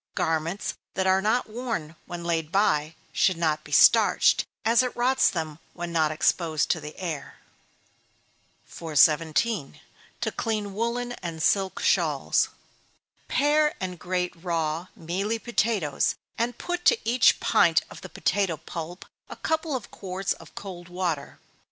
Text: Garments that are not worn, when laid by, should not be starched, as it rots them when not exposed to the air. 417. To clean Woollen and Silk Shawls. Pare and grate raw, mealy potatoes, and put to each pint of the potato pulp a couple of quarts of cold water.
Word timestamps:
Garments 0.15 0.73
that 0.95 1.05
are 1.05 1.21
not 1.21 1.47
worn, 1.47 1.95
when 2.07 2.23
laid 2.23 2.51
by, 2.51 2.95
should 3.11 3.37
not 3.37 3.63
be 3.63 3.71
starched, 3.71 4.47
as 4.65 4.81
it 4.81 4.95
rots 4.95 5.29
them 5.29 5.59
when 5.75 5.91
not 5.91 6.11
exposed 6.11 6.71
to 6.71 6.81
the 6.81 6.97
air. 6.97 7.35
417. 8.65 9.79
To 10.21 10.31
clean 10.31 10.73
Woollen 10.73 11.11
and 11.21 11.43
Silk 11.43 11.79
Shawls. 11.83 12.49
Pare 13.27 13.75
and 13.79 13.99
grate 13.99 14.33
raw, 14.35 14.87
mealy 14.95 15.37
potatoes, 15.37 16.15
and 16.35 16.57
put 16.57 16.83
to 16.85 16.97
each 17.07 17.39
pint 17.39 17.83
of 17.87 18.01
the 18.01 18.09
potato 18.09 18.57
pulp 18.57 19.05
a 19.29 19.35
couple 19.35 19.75
of 19.75 19.91
quarts 19.91 20.33
of 20.33 20.55
cold 20.55 20.89
water. 20.89 21.37